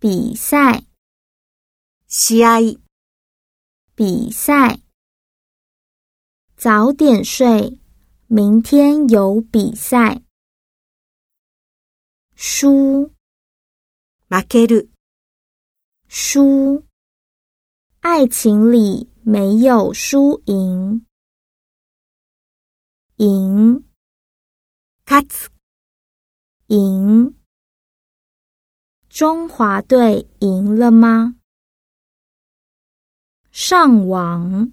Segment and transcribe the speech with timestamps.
[0.00, 0.83] 比赛，
[2.07, 2.79] 試合、
[3.95, 4.79] 比赛。
[6.55, 7.79] 早点睡，
[8.27, 10.21] 明天有比赛。
[12.35, 13.11] 输，
[14.29, 14.89] 負ける、
[16.07, 16.85] 输。
[17.99, 21.05] 爱情里没有输赢。
[23.17, 23.83] 赢，
[25.05, 25.49] 勝つ、
[26.67, 27.35] 赢。
[29.10, 31.36] 中华队赢了吗？
[33.50, 34.72] 上网，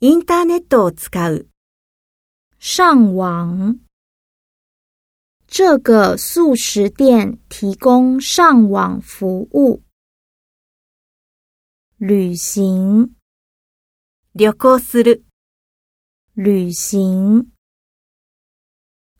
[0.00, 1.48] インターネットを使う、
[2.58, 3.80] 上网。
[5.46, 9.82] 这个素食店提供上网服务。
[11.96, 13.14] 旅行，
[14.32, 15.22] 旅行する、
[16.34, 17.50] 旅行。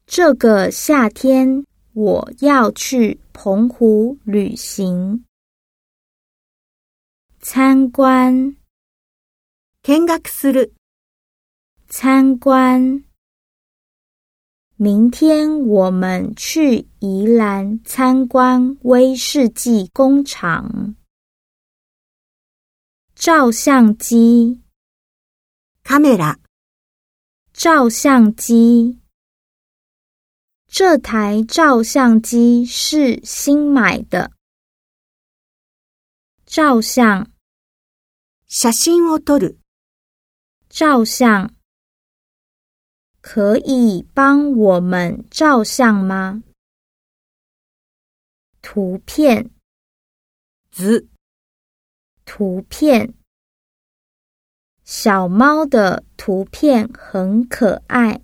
[0.07, 1.65] 这个夏天
[1.99, 5.25] 我要去澎湖旅行。
[7.41, 8.57] 参观，
[9.83, 10.73] 見学する、
[11.89, 13.05] 参观。
[14.77, 20.97] 明天我们去宜兰参观威士忌工厂。
[23.15, 24.63] 照相机，
[25.85, 26.39] カメラ、
[27.53, 28.99] 照相机。
[30.80, 34.32] 这台照相机是新买的。
[36.46, 37.30] 照相，
[38.48, 39.58] 写真を撮る。
[40.70, 41.54] 照相
[43.20, 46.42] 可以帮我们照相吗？
[48.62, 49.52] 图片，
[50.72, 51.10] 子，
[52.24, 53.14] 图片。
[54.86, 58.22] 小猫的图片很可爱。